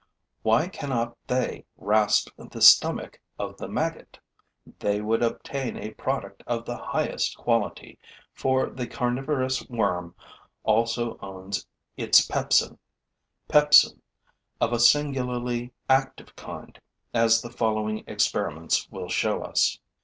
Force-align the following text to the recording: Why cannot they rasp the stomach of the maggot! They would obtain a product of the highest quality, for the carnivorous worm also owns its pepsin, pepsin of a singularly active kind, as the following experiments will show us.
Why 0.41 0.67
cannot 0.67 1.15
they 1.27 1.65
rasp 1.77 2.29
the 2.35 2.59
stomach 2.59 3.19
of 3.37 3.57
the 3.57 3.67
maggot! 3.67 4.17
They 4.79 4.99
would 4.99 5.21
obtain 5.21 5.77
a 5.77 5.91
product 5.93 6.41
of 6.47 6.65
the 6.65 6.75
highest 6.75 7.37
quality, 7.37 7.99
for 8.33 8.71
the 8.71 8.87
carnivorous 8.87 9.69
worm 9.69 10.15
also 10.63 11.19
owns 11.21 11.67
its 11.97 12.25
pepsin, 12.27 12.79
pepsin 13.47 14.01
of 14.59 14.73
a 14.73 14.79
singularly 14.79 15.71
active 15.87 16.35
kind, 16.35 16.81
as 17.13 17.43
the 17.43 17.51
following 17.51 18.03
experiments 18.07 18.89
will 18.89 19.07
show 19.07 19.43
us. 19.43 19.77